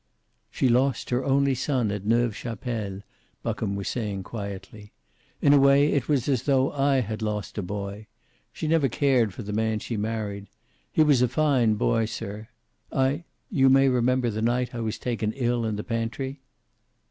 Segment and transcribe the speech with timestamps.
[0.49, 3.01] "She lost her only son at Neuve Chapelle,"
[3.43, 4.93] Buckham was saying quietly.
[5.43, 8.07] "In a way, it was as tho I had lost a boy.
[8.51, 10.47] She never cared for the man she married.
[10.91, 12.47] He was a fine boy, sir.
[12.91, 16.41] I you may remember the night I was taken ill in the pantry."